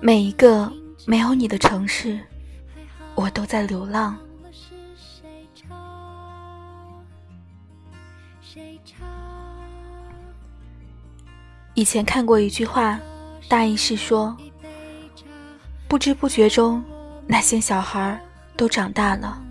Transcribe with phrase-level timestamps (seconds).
[0.00, 0.72] 每一个
[1.06, 2.20] 没有你的城市，
[3.16, 4.16] 我都在流浪。
[11.74, 12.98] 以前看过一句话，
[13.48, 14.36] 大意是说，
[15.88, 16.82] 不知不觉中，
[17.26, 18.20] 那些小孩
[18.56, 19.42] 都长大了，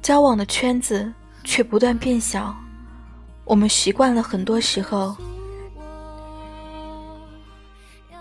[0.00, 1.12] 交往的圈子
[1.44, 2.56] 却不断变小。
[3.44, 5.14] 我们习惯了很多时候，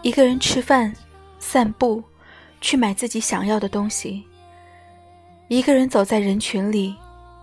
[0.01, 0.93] 一个人吃饭。
[1.51, 2.01] 散步，
[2.61, 4.23] 去买自己想要的东西。
[5.49, 6.95] 一个人走在人群里，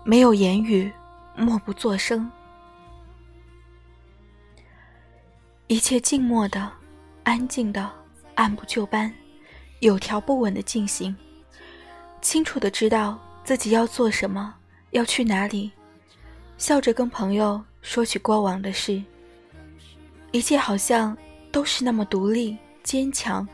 [0.03, 0.91] 没有言语，
[1.37, 2.27] 默不作声，
[5.67, 6.73] 一切静默的、
[7.23, 7.91] 安静的、
[8.35, 9.13] 按部就班、
[9.81, 11.15] 有条不紊的进行。
[12.23, 14.55] 清楚的知道自己要做什么，
[14.93, 15.71] 要去哪里，
[16.57, 19.05] 笑着跟朋友说起过往的事。
[20.33, 21.15] 一切好像
[21.53, 23.47] 都是那么独立、坚强。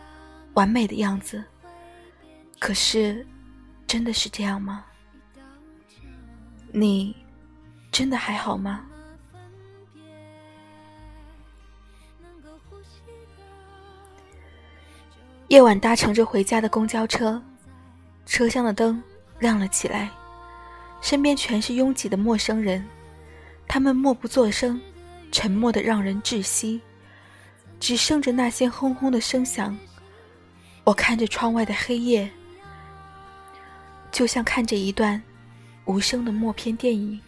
[0.55, 1.45] 完美的样子，
[2.59, 3.27] 可是，
[3.87, 4.85] 真的是这样吗？
[6.73, 7.15] 你
[7.93, 8.85] 真的还好吗？
[15.49, 17.41] 夜晚搭乘着回家的公交车，
[18.25, 19.01] 车厢的灯
[19.39, 20.11] 亮了起来，
[21.01, 22.85] 身边全是拥挤的陌生人，
[23.69, 24.81] 他们默不作声，
[25.31, 26.81] 沉默的让人窒息，
[27.79, 29.77] 只剩着那些轰轰的声响。
[30.85, 32.31] 我看着窗外的黑夜，
[34.13, 35.21] 就像看着一段
[35.87, 37.19] 无声的默片电影。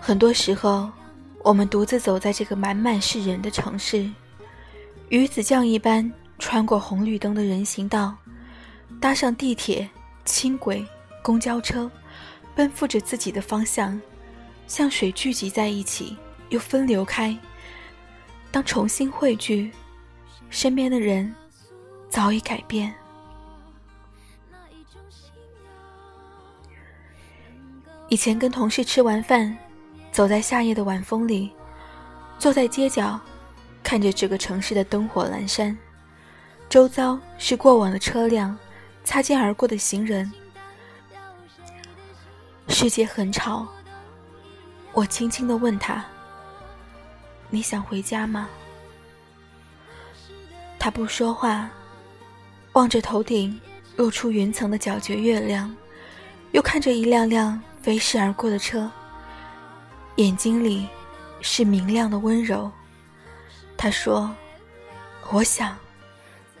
[0.00, 0.90] 很多时候，
[1.44, 4.10] 我们独自走在这个满满是人的城市，
[5.10, 8.16] 鱼子酱一般穿过红绿灯的人行道，
[8.98, 9.86] 搭上地铁、
[10.24, 10.82] 轻轨、
[11.22, 11.90] 公交车，
[12.54, 14.00] 奔赴着自己的方向，
[14.66, 16.16] 像水聚集在一起。
[16.48, 17.36] 又分流开。
[18.50, 19.70] 当重新汇聚，
[20.48, 21.34] 身边的人
[22.08, 22.94] 早已改变。
[28.08, 29.54] 以前跟同事吃完饭，
[30.10, 31.52] 走在夏夜的晚风里，
[32.38, 33.20] 坐在街角，
[33.82, 35.76] 看着这个城市的灯火阑珊，
[36.70, 38.56] 周遭是过往的车辆，
[39.04, 40.32] 擦肩而过的行人，
[42.68, 43.68] 世界很吵。
[44.94, 46.02] 我轻轻的问他。
[47.50, 48.48] 你想回家吗？
[50.78, 51.68] 他不说话，
[52.72, 53.60] 望着头顶
[53.96, 55.74] 露出云层的皎洁月亮，
[56.52, 58.90] 又看着一辆辆飞逝而过的车，
[60.16, 60.86] 眼睛里
[61.40, 62.70] 是明亮的温柔。
[63.76, 64.34] 他说
[65.30, 65.76] ：“我想，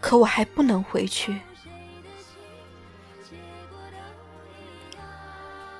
[0.00, 1.38] 可我还不能回去。”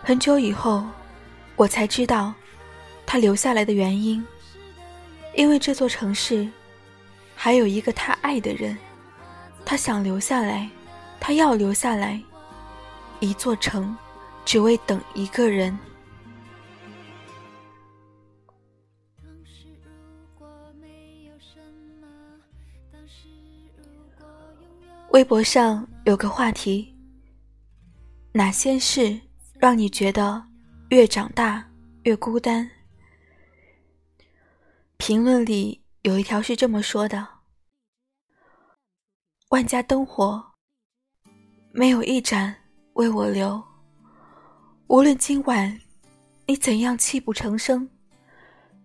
[0.03, 0.87] 很久以后，
[1.57, 2.33] 我才知道
[3.05, 4.25] 他留下来的原因。
[5.39, 6.49] 因为这座城市，
[7.37, 8.77] 还有一个他爱的人，
[9.65, 10.69] 他想留下来，
[11.21, 12.21] 他要留下来。
[13.21, 13.97] 一座城，
[14.45, 15.79] 只为等一个人。
[25.11, 26.93] 微博上有个话题：
[28.33, 29.17] 哪些事
[29.61, 30.43] 让你觉得
[30.89, 31.65] 越长大
[32.03, 32.69] 越孤单？
[34.99, 37.27] 评论里有一条是这么说的
[39.51, 40.45] ：“万家灯火，
[41.71, 42.55] 没有一盏
[42.95, 43.63] 为我留。
[44.89, 45.81] 无论今晚
[46.47, 47.89] 你怎样泣不成声，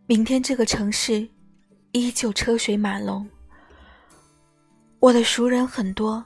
[0.06, 1.28] 明天这个城市
[1.94, 3.28] 依旧车水马龙。
[5.00, 6.23] 我的熟人很多，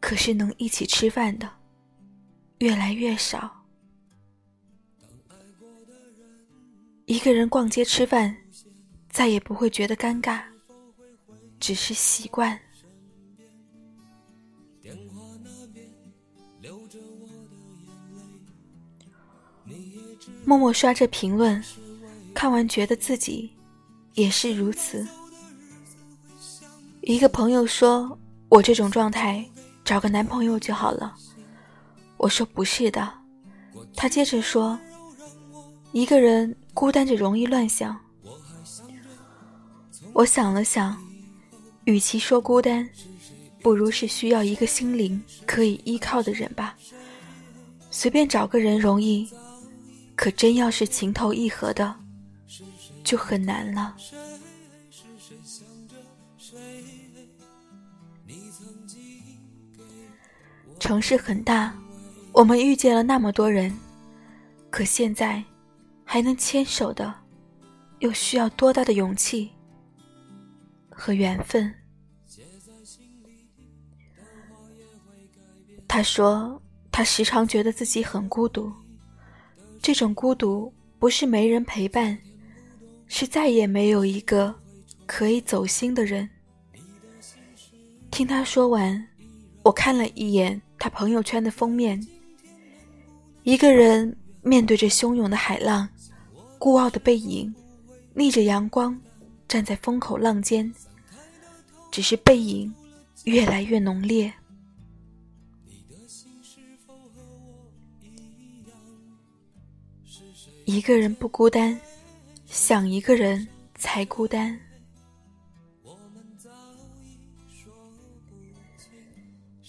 [0.00, 1.48] 可是能一起吃饭的
[2.58, 3.62] 越来越少。
[7.04, 8.34] 一个人逛街吃饭。”
[9.14, 10.42] 再也不会觉得尴尬，
[11.60, 12.58] 只是习惯。
[20.44, 21.62] 默默刷着评论，
[22.34, 23.54] 看完觉得自己
[24.14, 25.06] 也是如此。
[27.02, 28.18] 一个朋友说
[28.50, 29.48] ：“我这种状态，
[29.84, 31.16] 找个男朋友就好了。”
[32.18, 33.14] 我说：“不是的。”
[33.94, 34.76] 他接着说
[35.92, 37.96] ：“一个人孤单着容易乱想。”
[40.12, 40.96] 我想了想，
[41.84, 42.88] 与其说孤单，
[43.60, 46.76] 不如是需要一个心灵可以依靠的人吧。
[47.90, 49.28] 随便找个人容易，
[50.14, 51.94] 可真要是情投意合的，
[53.02, 53.96] 就很难了。
[60.78, 61.74] 城市很大，
[62.32, 63.74] 我们遇见了那么多人，
[64.70, 65.42] 可现在，
[66.04, 67.14] 还能牵手的，
[68.00, 69.50] 又需要多大的勇气
[70.94, 71.74] 和缘分？
[75.86, 76.60] 他说，
[76.90, 78.72] 他时常觉得自己很孤独，
[79.80, 82.18] 这种孤独不是没人陪伴，
[83.06, 84.54] 是再也没有一个
[85.06, 86.28] 可以走心的人。
[88.10, 89.06] 听他说完，
[89.62, 92.00] 我看了一眼他朋友圈的封面，
[93.42, 95.88] 一个人面对着汹涌的海浪，
[96.58, 97.54] 孤傲的背影，
[98.14, 98.98] 逆着阳光
[99.54, 100.74] 站在风口浪尖，
[101.92, 102.74] 只是背影
[103.22, 104.34] 越来越浓烈。
[110.64, 111.80] 一个人不孤单，
[112.46, 113.46] 想一个人
[113.76, 114.58] 才孤单。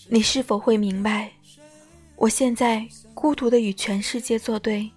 [0.10, 1.31] 你是否会明白，
[2.16, 4.92] 我现在孤独的与全世界作对，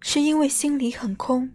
[0.00, 1.48] 是因为心里很空，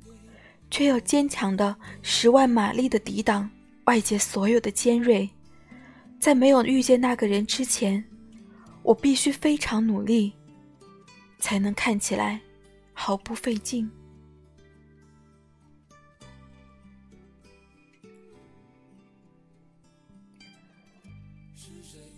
[0.74, 3.48] 却又坚强的十万马力的抵挡
[3.86, 5.30] 外界所有的尖锐。
[6.20, 8.04] 在没有遇见那个人之前，
[8.82, 10.34] 我必须非常努力，
[11.38, 12.42] 才能看起来。
[12.92, 13.88] 毫不费劲。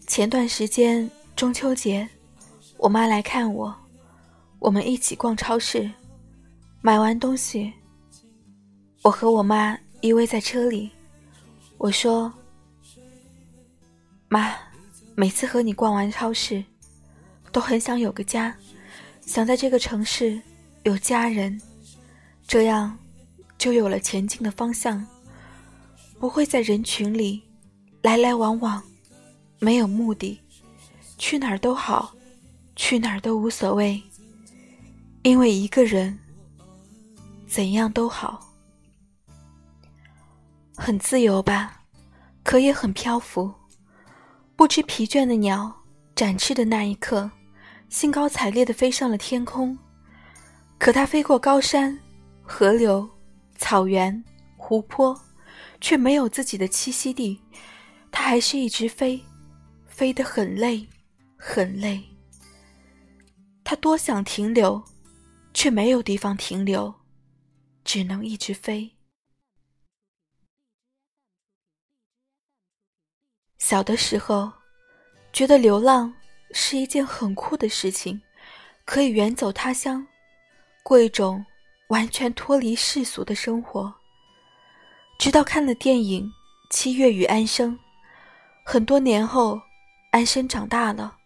[0.07, 2.07] 前段时间中秋节，
[2.77, 3.75] 我妈来看我，
[4.59, 5.91] 我们一起逛超市，
[6.81, 7.73] 买完东西，
[9.05, 10.89] 我和我妈依偎在车里，
[11.77, 12.33] 我说
[14.29, 14.55] ：“妈，
[15.13, 16.65] 每次和你逛完超市，
[17.51, 18.57] 都很想有个家，
[19.21, 20.41] 想在这个城市。”
[20.85, 21.59] 有家人，
[22.47, 22.97] 这样
[23.59, 25.05] 就有了前进的方向，
[26.19, 27.43] 不会在人群里
[28.01, 28.81] 来来往往，
[29.59, 30.39] 没有目的，
[31.19, 32.15] 去哪儿都好，
[32.75, 34.01] 去哪儿都无所谓，
[35.21, 36.17] 因为一个人
[37.47, 38.44] 怎样都好，
[40.77, 41.81] 很自由吧，
[42.43, 43.53] 可也很漂浮。
[44.55, 45.73] 不知疲倦的鸟
[46.15, 47.29] 展翅的那一刻，
[47.89, 49.77] 兴高采烈地飞上了天空。
[50.77, 51.97] 可它飞过高山、
[52.41, 53.09] 河流、
[53.57, 54.23] 草原、
[54.57, 55.19] 湖泊，
[55.79, 57.39] 却没有自己的栖息地。
[58.11, 59.21] 它还是一直飞，
[59.87, 60.87] 飞得很累，
[61.37, 62.03] 很累。
[63.63, 64.83] 它多想停留，
[65.53, 66.93] 却没有地方停留，
[67.83, 68.94] 只能一直飞。
[73.67, 74.51] 小的时候，
[75.33, 76.13] 觉得流浪
[76.51, 78.21] 是一件很酷的事情，
[78.85, 80.05] 可以远走他乡。
[80.83, 81.43] 过一种
[81.87, 83.91] 完全脱离世俗的生活，
[85.17, 86.25] 直到看了电影
[86.69, 87.73] 《七月与安生》。
[88.63, 89.59] 很多年后，
[90.11, 91.17] 安生长大了，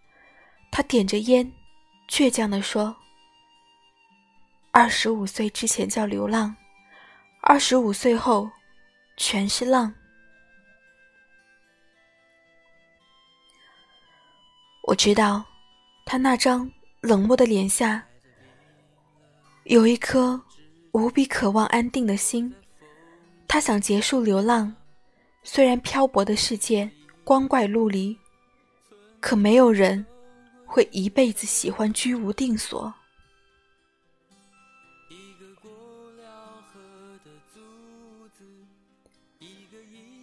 [0.71, 1.51] 他点着烟，
[2.07, 2.95] 倔强地说
[4.71, 6.56] ：“二十五岁之前叫流浪，
[7.41, 8.50] 二十五岁后，
[9.18, 9.94] 全是浪。”
[14.89, 15.45] 我知道，
[16.03, 16.68] 他那张
[17.01, 18.03] 冷漠的脸下。
[19.65, 20.41] 有一颗
[20.94, 22.51] 无比渴望安定的心，
[23.47, 24.75] 他想结束流浪。
[25.43, 26.89] 虽然漂泊的世界
[27.24, 28.17] 光怪陆离，
[29.19, 30.03] 可没有人
[30.65, 32.91] 会一辈子喜欢居无定所。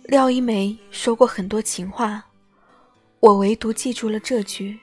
[0.07, 2.26] 廖一梅说过很多情话，
[3.21, 4.79] 我唯独记住了这句。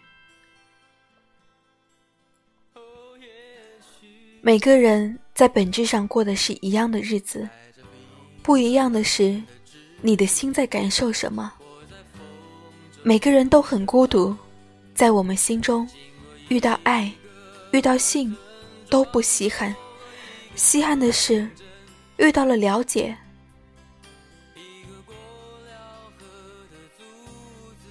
[4.41, 7.47] 每个人在本质上过的是一样的日子，
[8.41, 9.41] 不一样的是，
[10.01, 11.53] 你的心在感受什么。
[13.03, 14.35] 每个人都很孤独，
[14.93, 15.87] 在我们心中，
[16.49, 17.09] 遇到爱，
[17.71, 18.35] 遇到性，
[18.89, 19.73] 都不稀罕，
[20.55, 21.49] 稀罕的是，
[22.17, 23.17] 遇到了了解。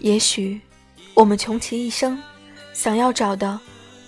[0.02, 0.60] 也许，
[1.14, 2.20] 我们穷其一生，
[2.74, 3.58] 想要找的，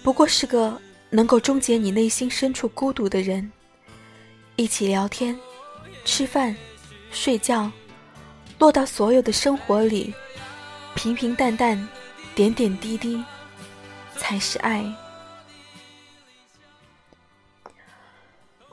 [0.03, 0.81] 不过是个。
[1.11, 3.49] 能够终结你内心深处孤独的人，
[4.57, 5.39] 一起聊天、
[6.05, 6.57] 吃饭、
[7.13, 7.71] 睡觉，
[8.59, 10.13] 落到所有的生活里，
[10.97, 11.89] 平平淡淡、
[12.35, 13.23] 点点滴滴，
[14.17, 14.85] 才是爱。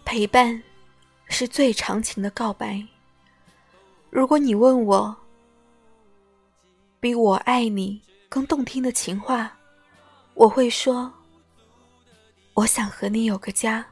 [0.04, 0.64] 陪伴
[1.28, 2.84] 是最长情的告白。
[4.10, 5.16] 如果你问我，
[7.02, 9.58] 比我爱你更动听的情话，
[10.36, 11.12] 我会说。
[12.54, 13.84] 我想和你有个家。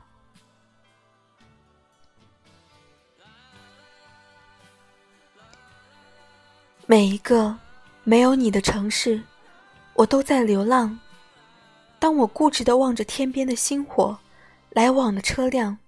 [6.86, 7.58] 每一个
[8.04, 9.20] 没有你的城市，
[9.96, 11.00] 我都在流浪。
[11.98, 14.20] 当我固执的望着天边的星火，
[14.70, 15.80] 来往的车辆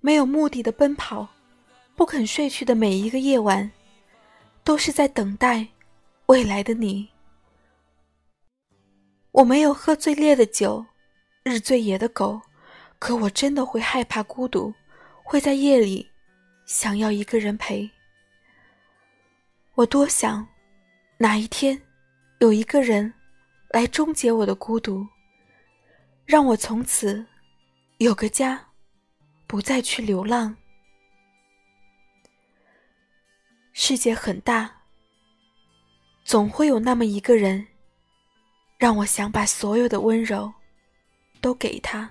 [0.00, 1.28] 没有目的的奔跑，
[1.94, 3.70] 不肯睡去的每一个夜晚，
[4.64, 5.68] 都是在等待
[6.26, 7.08] 未来的你。
[9.30, 10.84] 我没有喝最烈的酒，
[11.44, 12.40] 日最野的狗，
[12.98, 14.74] 可我真的会害怕孤独，
[15.22, 16.10] 会在夜里
[16.64, 17.88] 想要一个人陪。
[19.74, 20.46] 我多想
[21.18, 21.80] 哪一天
[22.40, 23.12] 有一个人
[23.70, 25.06] 来终结我的孤独，
[26.24, 27.24] 让我从此
[27.98, 28.66] 有个家，
[29.46, 30.56] 不再去流浪。
[33.74, 34.75] 世界很大，
[36.26, 37.66] 总会有那么一个人。
[38.78, 40.52] 让我想把所有的温柔
[41.40, 42.10] 都给他。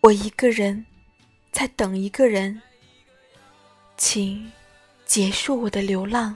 [0.00, 0.86] 我一个人
[1.52, 2.62] 在等一个人，
[3.98, 4.50] 请
[5.04, 6.34] 结束我的流浪。